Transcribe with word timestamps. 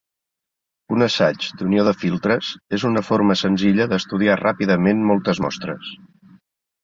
Un 0.93 1.05
assaig 1.07 1.43
d'unió 1.59 1.83
de 1.87 1.91
filtres 2.03 2.47
és 2.79 2.85
una 2.89 3.03
forma 3.09 3.37
senzilla 3.43 3.87
d'estudiar 3.91 4.41
ràpidament 4.41 5.03
moltes 5.11 5.43
mostres. 5.47 5.93